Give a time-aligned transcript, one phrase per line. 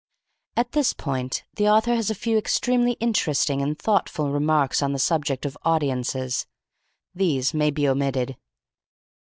[0.57, 4.97] At this point the author has a few extremely interesting and thoughtful remarks on the
[4.97, 6.47] subject of audiences.
[7.13, 8.35] These may be omitted.